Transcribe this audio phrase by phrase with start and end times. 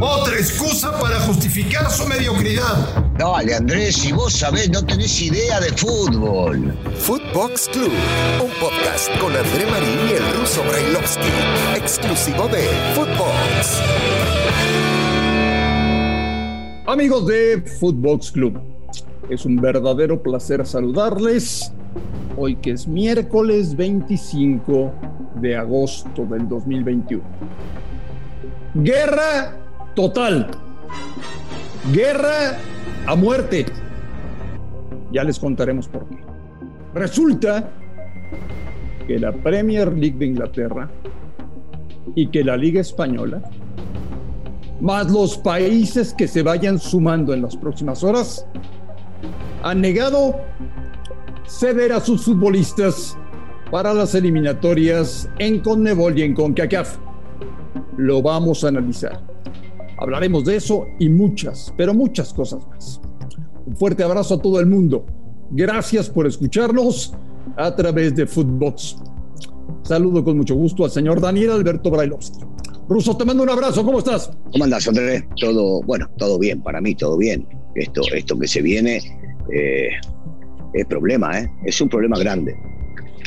[0.00, 3.04] Otra excusa para justificar su mediocridad.
[3.18, 6.74] Dale, Andrés, si vos sabés, no tenés idea de fútbol.
[6.98, 7.92] Footbox Club,
[8.42, 11.28] un podcast con André Marín y el ruso Brailovsky,
[11.76, 13.82] exclusivo de Footbox.
[16.86, 18.58] Amigos de Footbox Club,
[19.28, 21.70] es un verdadero placer saludarles
[22.36, 24.92] hoy que es miércoles 25
[25.40, 27.22] de agosto del 2021.
[28.82, 29.56] Guerra
[29.94, 30.48] total.
[31.94, 32.58] Guerra
[33.06, 33.64] a muerte.
[35.12, 36.18] Ya les contaremos por qué.
[36.92, 37.70] Resulta
[39.06, 40.90] que la Premier League de Inglaterra
[42.14, 43.42] y que la Liga Española,
[44.82, 48.46] más los países que se vayan sumando en las próximas horas,
[49.62, 50.38] han negado
[51.46, 53.16] ceder a sus futbolistas
[53.70, 57.05] para las eliminatorias en Conmebol y en CONCACAF.
[57.96, 59.20] Lo vamos a analizar.
[59.98, 63.00] Hablaremos de eso y muchas, pero muchas cosas más.
[63.66, 65.06] Un fuerte abrazo a todo el mundo.
[65.50, 67.14] Gracias por escucharnos
[67.56, 68.96] a través de Footbox.
[69.82, 72.40] Saludo con mucho gusto al señor Daniel Alberto Brailovsky.
[72.88, 73.84] Ruso, te mando un abrazo.
[73.84, 74.30] ¿Cómo estás?
[74.52, 75.24] ¿Cómo andás, Andrés?
[75.40, 77.46] Todo, bueno, todo bien, para mí todo bien.
[77.74, 79.00] Esto, esto que se viene
[79.52, 79.88] eh,
[80.72, 81.50] es problema, ¿eh?
[81.64, 82.56] es un problema grande.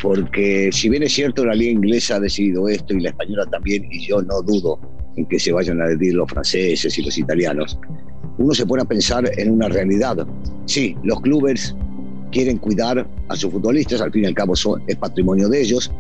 [0.02, 3.88] Porque si bien es cierto, la liga inglesa ha decidido esto y la española también,
[3.92, 4.80] y yo no dudo
[5.16, 7.78] en que se vayan a decidir los franceses y los italianos,
[8.38, 10.26] uno se pone a pensar en una realidad.
[10.66, 11.76] Sí, los clubes
[12.32, 15.92] quieren cuidar a sus futbolistas, al fin y al cabo son, es patrimonio de ellos,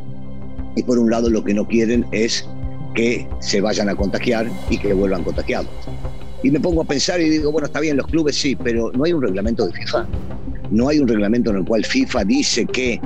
[0.75, 2.47] y por un lado lo que no quieren es
[2.95, 5.69] que se vayan a contagiar y que vuelvan contagiados.
[6.41, 9.03] Y me pongo a pensar y digo, bueno, está bien, los clubes sí, pero no
[9.03, 10.08] hay un reglamento de FIFA.
[10.72, 13.02] No hay un reglamento en el cual FIFA dice que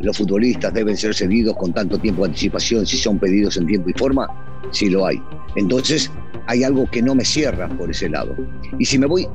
[0.00, 3.90] los futbolistas deben ser cedidos con tanto tiempo de anticipación si son pedidos en tiempo
[3.90, 4.28] y forma.
[4.70, 5.20] Sí lo hay.
[5.56, 6.10] Entonces,
[6.46, 8.34] hay algo que no me cierra por ese lado.
[8.78, 9.26] Y si me voy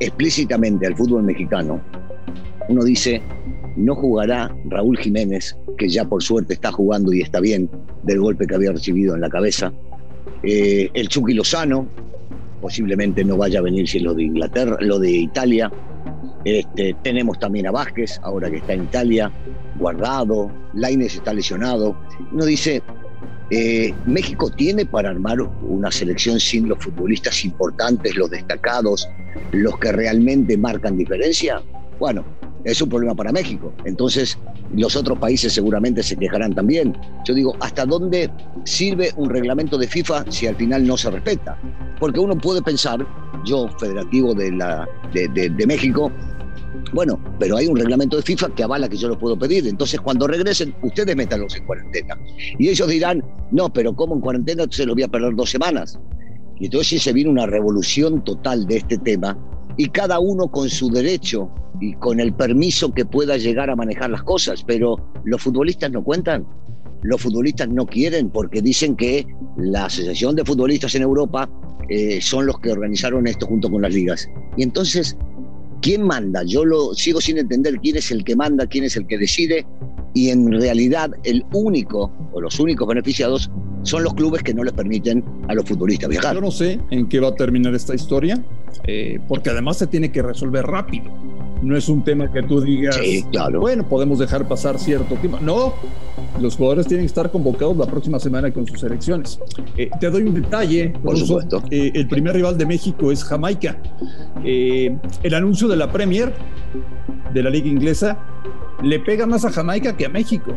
[0.00, 1.80] explícitamente al fútbol mexicano,
[2.68, 3.22] uno dice,
[3.76, 7.70] no jugará Raúl Jiménez, que ya por suerte está jugando y está bien
[8.02, 9.72] del golpe que había recibido en la cabeza.
[10.42, 11.86] Eh, el Chucky Lozano,
[12.60, 15.70] posiblemente no vaya a venir si es lo de Inglaterra, lo de Italia.
[16.44, 19.32] Este, tenemos también a Vázquez, ahora que está en Italia,
[19.82, 21.96] guardado, Laines está lesionado.
[22.32, 22.82] Uno dice,
[23.50, 29.08] eh, México tiene para armar una selección sin los futbolistas importantes, los destacados,
[29.50, 31.60] los que realmente marcan diferencia.
[31.98, 32.24] Bueno,
[32.64, 33.72] es un problema para México.
[33.84, 34.38] Entonces,
[34.74, 36.96] los otros países seguramente se quejarán también.
[37.24, 38.30] Yo digo, ¿hasta dónde
[38.64, 41.58] sirve un reglamento de FIFA si al final no se respeta?
[41.98, 43.06] Porque uno puede pensar,
[43.44, 46.10] yo, federativo de, la, de, de, México,
[46.92, 49.66] bueno, pero hay un reglamento de FIFA que avala que yo lo puedo pedir.
[49.66, 52.18] Entonces, cuando regresen, ustedes métanlos en cuarentena.
[52.58, 54.64] Y ellos dirán, no, pero ¿cómo en cuarentena?
[54.70, 55.98] se lo voy a perder dos semanas.
[56.58, 59.36] Y entonces se viene una revolución total de este tema
[59.76, 61.50] y cada uno con su derecho
[61.80, 66.04] y con el permiso que pueda llegar a manejar las cosas, pero los futbolistas no
[66.04, 66.46] cuentan.
[67.02, 69.26] Los futbolistas no quieren porque dicen que
[69.56, 71.50] la Asociación de Futbolistas en Europa
[71.88, 74.28] eh, son los que organizaron esto junto con las ligas.
[74.56, 75.16] Y entonces,
[75.82, 76.42] ¿quién manda?
[76.44, 79.66] Yo lo sigo sin entender quién es el que manda, quién es el que decide.
[80.14, 83.50] Y en realidad el único o los únicos beneficiados
[83.82, 86.34] son los clubes que no les permiten a los futbolistas viajar.
[86.34, 88.42] Yo no sé en qué va a terminar esta historia,
[88.86, 91.04] eh, porque además se tiene que resolver rápido.
[91.62, 93.60] No es un tema que tú digas, sí, claro.
[93.60, 95.38] bueno, podemos dejar pasar cierto tiempo.
[95.40, 95.74] No,
[96.40, 99.38] los jugadores tienen que estar convocados la próxima semana con sus selecciones.
[99.76, 100.92] Eh, te doy un detalle.
[101.02, 101.62] Por supuesto.
[101.70, 103.76] Eh, el primer rival de México es Jamaica.
[104.44, 106.32] el anuncio de la Premier,
[107.32, 108.18] de la Liga Inglesa,
[108.82, 110.52] le pega más a Jamaica que a México.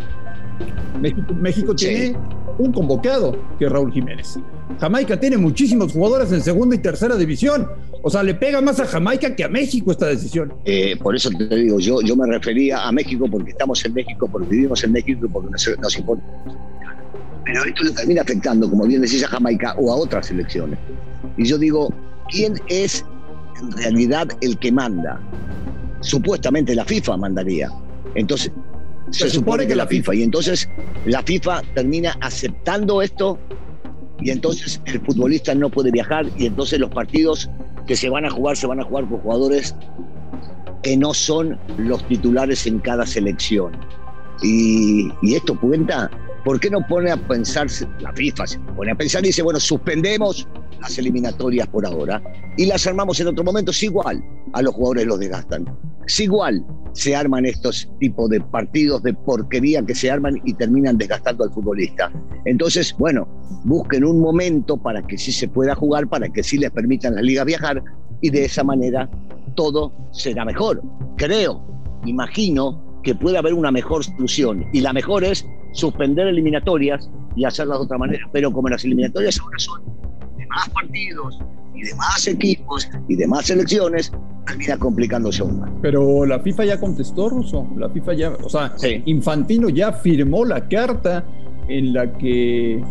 [1.00, 2.18] México, México tiene
[2.58, 4.40] un convocado, que Raúl Jiménez.
[4.80, 7.68] Jamaica tiene muchísimos jugadores en segunda y tercera división.
[8.02, 10.54] O sea, le pega más a Jamaica que a México esta decisión.
[10.66, 14.28] Eh, por eso te digo, yo, yo me refería a México porque estamos en México,
[14.32, 16.24] porque vivimos en México y porque nos, nos importa.
[17.46, 20.80] Pero esto le termina afectando, como bien decís, a Jamaica o a otras selecciones.
[21.38, 21.94] Y yo digo,
[22.30, 23.06] ¿quién es
[23.62, 25.20] en realidad el que manda?
[26.02, 27.72] Supuestamente la FIFA mandaría.
[28.16, 28.52] Entonces,
[29.12, 30.16] se, supone, que la FIFA.
[30.16, 30.68] Y entonces
[31.06, 33.38] la FIFA termina aceptando esto
[34.22, 37.50] y entonces el futbolista no puede viajar y entonces los partidos
[37.88, 39.76] que se van a jugar se van a jugar con jugadores
[40.82, 43.74] que no son los titulares en cada selección.
[44.42, 46.10] Y, y esto cuenta,
[46.44, 47.68] ¿por qué no pone a pensar,
[48.00, 50.48] la FIFA se pone a pensar y dice, bueno, suspendemos
[50.80, 52.22] las eliminatorias por ahora
[52.58, 54.24] y las armamos en otro momento, es igual,
[54.54, 55.66] a los jugadores los desgastan.
[56.08, 60.98] Si igual se arman estos tipos de partidos de porquería que se arman y terminan
[60.98, 62.12] desgastando al futbolista.
[62.46, 63.28] Entonces, bueno,
[63.66, 67.16] busquen un momento para que sí se pueda jugar, para que sí les permitan a
[67.18, 67.84] las ligas viajar
[68.22, 69.10] y de esa manera
[69.56, 70.82] todo será mejor.
[71.18, 71.62] Creo,
[72.06, 77.80] imagino que puede haber una mejor solución y la mejor es suspender eliminatorias y hacerlas
[77.80, 78.26] de otra manera.
[78.32, 79.84] Pero como las eliminatorias ahora son
[80.38, 81.40] de más partidos
[81.76, 84.12] y de más equipos y de más selecciones,
[84.46, 85.70] termina complicándose aún más.
[85.82, 87.68] Pero la FIFA ya contestó, Russo.
[87.78, 88.74] La FIFA ya, o sea,
[89.06, 91.24] Infantino ya firmó la carta
[91.68, 92.82] en la que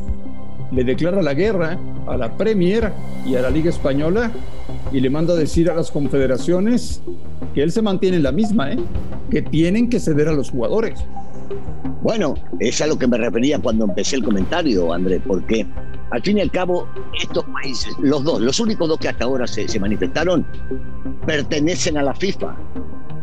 [0.72, 2.92] le declara la guerra a la Premier
[3.24, 4.30] y a la Liga Española
[4.92, 7.00] y le manda a decir a las confederaciones
[7.54, 8.78] que él se mantiene en la misma, ¿eh?
[9.30, 11.00] que tienen que ceder a los jugadores.
[12.02, 15.66] Bueno, es a lo que me refería cuando empecé el comentario, André, porque
[16.10, 16.88] al fin y al cabo,
[17.20, 20.46] estos países, los dos, los únicos dos que hasta ahora se, manifestaron,
[21.26, 22.56] pertenecen a la FIFA,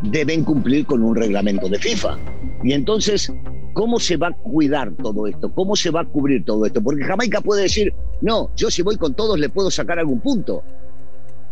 [0.02, 2.18] deben cumplir con un reglamento de FIFA.
[2.64, 3.32] Y entonces,
[3.72, 5.52] ¿cómo se va a cuidar todo esto?
[5.54, 6.82] ¿Cómo se va a cubrir todo esto?
[6.82, 10.62] Porque Jamaica puede decir, no, yo si voy con todos le puedo sacar algún punto,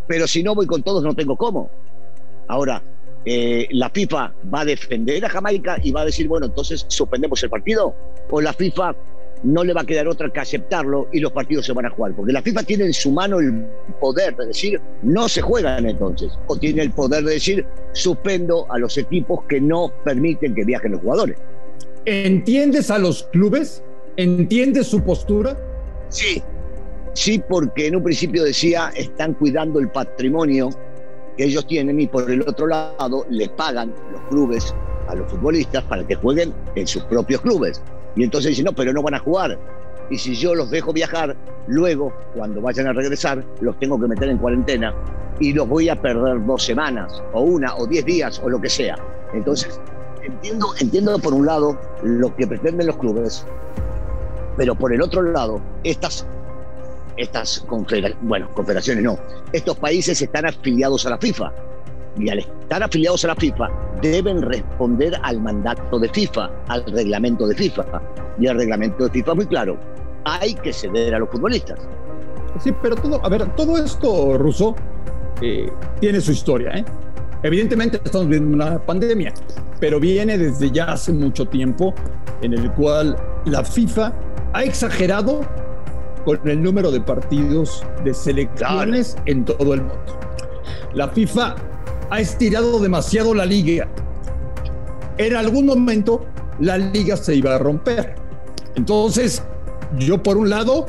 [0.07, 1.71] pero si no voy con todos no tengo cómo.
[2.49, 2.83] Ahora,
[3.25, 7.43] eh, la FIFA va a defender a Jamaica y va a decir, bueno, entonces suspendemos
[7.43, 7.95] el partido,
[8.31, 8.95] o la FIFA
[9.43, 12.15] no le va a quedar otra que aceptarlo y los partidos se van a jugar,
[12.15, 13.65] porque la FIFA tiene en su mano el
[14.01, 18.79] poder de decir, no se juegan entonces, o tiene el poder de decir, suspendo a
[18.79, 21.39] los equipos que no permiten que viajen los jugadores.
[22.05, 23.83] ¿Entiendes a los clubes?
[24.17, 25.57] ¿Entiendes su postura?
[26.09, 26.43] Sí,
[27.15, 30.71] sí, porque en un principio decía, están cuidando el patrimonio
[31.37, 34.75] que ellos tienen y por el otro lado les pagan los clubes
[35.09, 37.83] a los futbolistas para que jueguen en sus propios clubes.
[38.17, 39.59] Y entonces dicen, no, pero no van a jugar.
[40.11, 41.37] Y si yo los dejo viajar,
[41.67, 44.95] luego, cuando vayan a regresar, los tengo que meter en cuarentena
[45.39, 48.69] y los voy a perder dos semanas, o una, o diez días, o lo que
[48.69, 48.97] sea.
[49.33, 49.81] Entonces,
[50.23, 53.47] entiendo, entiendo por un lado lo que pretenden los clubes,
[54.57, 56.27] pero por el otro lado, estas
[57.17, 57.67] estas
[58.23, 59.19] bueno, confederaciones no,
[59.53, 61.53] estos países están afiliados a la FIFA
[62.19, 63.69] y al estar afiliados a la FIFA
[64.03, 67.85] deben responder al mandato de FIFA, al reglamento de FIFA.
[68.39, 69.79] Y el reglamento de FIFA es muy claro,
[70.25, 71.79] hay que ceder a los futbolistas.
[72.59, 74.75] Sí, pero todo, a ver, todo esto, Russo,
[75.41, 75.71] eh,
[76.01, 76.71] tiene su historia.
[76.77, 76.85] ¿eh?
[77.43, 79.33] Evidentemente estamos viendo una pandemia,
[79.79, 81.95] pero viene desde ya hace mucho tiempo
[82.43, 83.17] en el cual
[83.47, 84.13] la FIFA
[84.53, 85.41] ha exagerado
[86.25, 90.21] con el número de partidos de selecciones en todo el mundo.
[90.93, 91.55] La FIFA
[92.11, 93.89] ha estirado demasiado la liga.
[95.17, 96.27] En algún momento
[96.59, 98.15] la liga se iba a romper.
[98.75, 99.43] Entonces,
[99.99, 100.87] yo por un lado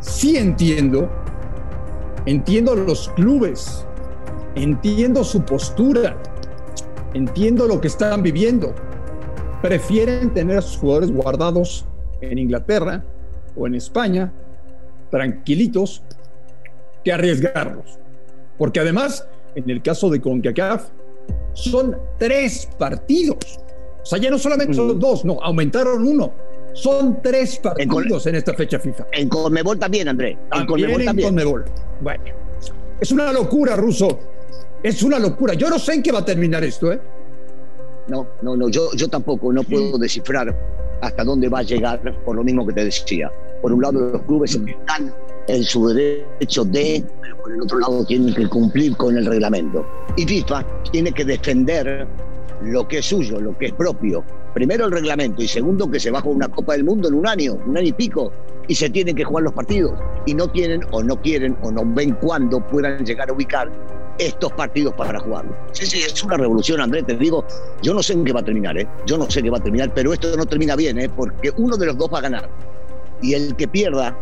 [0.00, 1.10] sí entiendo,
[2.26, 3.86] entiendo los clubes,
[4.54, 6.16] entiendo su postura,
[7.14, 8.74] entiendo lo que están viviendo.
[9.62, 11.84] Prefieren tener a sus jugadores guardados
[12.20, 13.04] en Inglaterra
[13.56, 14.32] o en España
[15.10, 16.02] tranquilitos
[17.04, 17.98] que arriesgarlos.
[18.56, 20.88] Porque además, en el caso de CONCACAF,
[21.54, 23.38] son tres partidos.
[24.02, 26.32] O sea, ya no solamente son dos, no, aumentaron uno.
[26.72, 29.06] Son tres partidos en, esta fecha FIFA.
[29.12, 30.38] En Conmebol también, André.
[30.52, 31.28] En Conmebol también.
[31.28, 31.64] Conmebol.
[32.00, 32.24] Bueno,
[33.00, 34.18] es una locura, Ruso.
[34.82, 35.54] Es una locura.
[35.54, 37.00] Yo no sé en qué va a terminar esto, ¿eh?
[38.08, 40.54] No, no, no, yo, yo tampoco no puedo descifrar
[41.00, 43.30] hasta dónde va a llegar, por lo mismo que te decía.
[43.60, 45.12] Por un lado, los clubes están
[45.48, 49.86] en su derecho de, pero por el otro lado tienen que cumplir con el reglamento.
[50.16, 52.06] Y FIFA tiene que defender
[52.62, 54.24] lo que es suyo, lo que es propio.
[54.54, 57.58] Primero el reglamento y segundo que se baja una Copa del Mundo en un año,
[57.66, 58.32] un año y pico,
[58.68, 59.92] y se tienen que jugar los partidos.
[60.26, 63.70] Y no tienen o no quieren o no ven cuándo puedan llegar a ubicar
[64.18, 65.56] estos partidos para jugarlo.
[65.72, 67.44] Sí, sí, es una revolución, Andrés, te digo,
[67.82, 68.86] yo no sé en qué va a terminar, ¿eh?
[69.06, 71.08] yo no sé qué va a terminar, pero esto no termina bien, ¿eh?
[71.08, 72.50] porque uno de los dos va a ganar.
[73.22, 74.16] Y el que pierda,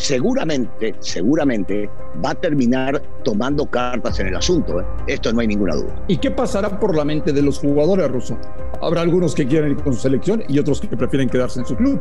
[0.00, 1.90] seguramente, seguramente
[2.24, 4.80] va a terminar tomando cartas en el asunto.
[4.80, 4.84] ¿eh?
[5.06, 6.04] Esto no hay ninguna duda.
[6.08, 8.38] ¿Y qué pasará por la mente de los jugadores, Russo?
[8.80, 11.76] Habrá algunos que quieren ir con su selección y otros que prefieren quedarse en su
[11.76, 12.00] club.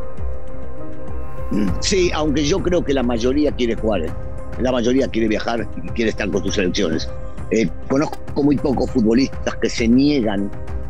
[1.81, 4.03] Sí, aunque yo creo que la mayoría quiere jugar.
[4.03, 4.09] ¿eh?
[4.61, 7.09] La mayoría quiere viajar y quiere estar con sus selecciones.
[7.51, 10.49] Eh, conozco muy pocos futbolistas que se niegan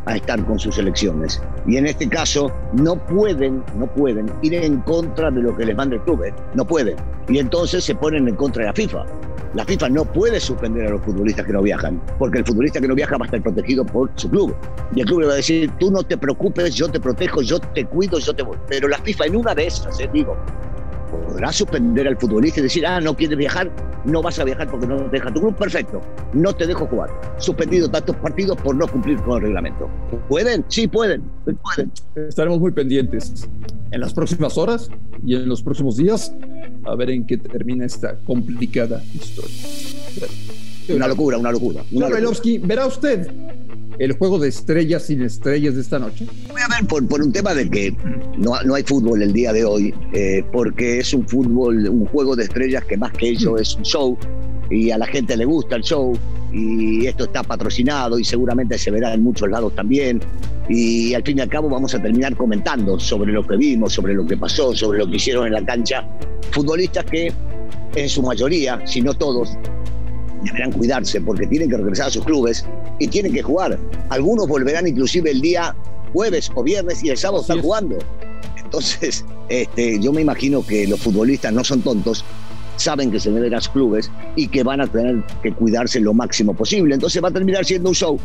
[0.09, 1.41] a estar con sus selecciones.
[1.67, 5.75] Y en este caso no pueden, no pueden ir en contra de lo que les
[5.75, 6.33] manda el club, ¿eh?
[6.55, 6.97] no pueden.
[7.27, 9.05] Y entonces se ponen en contra de la FIFA.
[9.55, 12.87] La FIFA no puede suspender a los futbolistas que no viajan, porque el futbolista que
[12.87, 14.55] no viaja va a estar protegido por su club.
[14.95, 17.59] Y el club le va a decir, tú no te preocupes, yo te protejo, yo
[17.59, 18.57] te cuido, yo te voy.
[18.67, 20.37] Pero la FIFA en una de esas, eh, digo,
[21.11, 23.71] podrá suspender al futbolista y decir, ah, no quiere viajar,
[24.05, 26.01] no vas a viajar porque no te deja tu club, perfecto,
[26.33, 27.09] no te dejo jugar.
[27.37, 29.89] Suspendido tantos partidos por no cumplir con el reglamento.
[30.27, 30.65] ¿Pueden?
[30.67, 31.91] Sí, pueden, pueden.
[32.15, 33.49] Estaremos muy pendientes
[33.91, 34.89] en las próximas horas
[35.25, 36.33] y en los próximos días
[36.85, 39.55] a ver en qué termina esta complicada historia.
[40.95, 41.83] Una locura, una locura.
[41.91, 43.27] Una ¿verá usted
[43.99, 46.25] el juego de estrellas sin estrellas de esta noche?
[46.49, 47.95] A ver por, un tema de que
[48.37, 52.35] no, no, hay fútbol el día de hoy, eh, porque es un fútbol, un juego
[52.35, 54.17] de estrellas que más que eso es un show
[54.69, 56.17] y a la gente le gusta el show
[56.53, 60.21] y esto está patrocinado y seguramente se verá en muchos lados también
[60.67, 64.13] y al fin y al cabo vamos a terminar comentando sobre lo que vimos, sobre
[64.13, 66.07] lo que pasó, sobre lo que hicieron en la cancha
[66.51, 67.33] futbolistas que
[67.95, 69.57] en su mayoría, si no todos,
[70.43, 72.65] deberán cuidarse porque tienen que regresar a sus clubes
[72.99, 73.77] y tienen que jugar.
[74.09, 75.75] Algunos volverán inclusive el día
[76.13, 77.97] jueves o viernes y el sábado están jugando.
[78.63, 82.23] Entonces, este, yo me imagino que los futbolistas no son tontos,
[82.77, 86.13] saben que se deben a sus clubes y que van a tener que cuidarse lo
[86.13, 86.95] máximo posible.
[86.95, 88.19] Entonces va a terminar siendo un show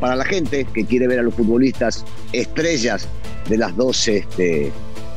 [0.00, 3.06] para la gente que quiere ver a los futbolistas estrellas
[3.48, 4.72] de las dos, este,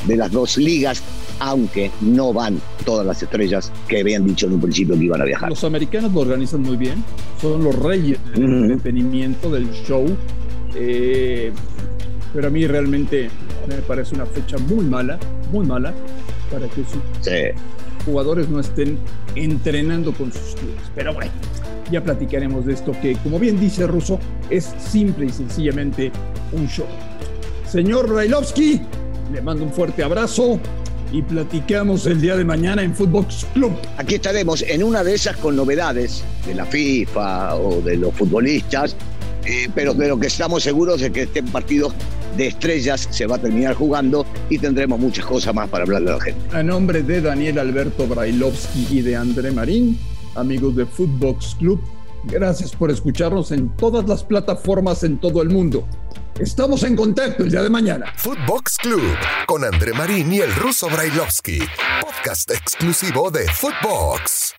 [0.06, 1.02] de las dos ligas
[1.40, 5.26] aunque no van todas las estrellas que habían dicho en un principio que iban a
[5.26, 5.50] viajar.
[5.50, 7.04] Los americanos lo organizan muy bien,
[7.42, 10.06] son los reyes del entretenimiento, del show,
[10.76, 11.52] eh,
[12.34, 13.30] pero a mí realmente
[13.68, 15.20] me parece una fecha muy mala,
[15.52, 15.94] muy mala,
[16.52, 17.02] para que sus
[18.06, 18.98] jugadores no estén
[19.36, 20.82] entrenando con sus clubes.
[20.96, 21.32] Pero bueno,
[21.92, 26.12] ya platicaremos de esto que, como bien dice Russo, es simple y sencillamente
[26.52, 26.88] un show.
[27.68, 28.82] Señor Railovsky,
[29.32, 30.60] le mando un fuerte abrazo
[31.14, 33.72] y platicamos el día de mañana en Footbox Club.
[33.98, 38.96] Aquí estaremos en una de esas con novedades de la FIFA o de los futbolistas,
[39.46, 41.94] eh, pero de lo que estamos seguros es que este partido
[42.36, 46.16] de estrellas se va a terminar jugando y tendremos muchas cosas más para hablarle a
[46.16, 46.58] la gente.
[46.58, 50.00] A nombre de Daniel Alberto Brailovsky y de André Marín,
[50.34, 51.80] amigos de Footbox Club,
[52.26, 55.88] gracias por escucharnos en todas las plataformas en todo el mundo.
[56.40, 58.12] Estamos en contacto el día de mañana.
[58.18, 59.16] Footbox Club
[59.46, 61.60] con André Marín y el ruso Brailovsky.
[62.02, 64.56] Podcast exclusivo de Footbox.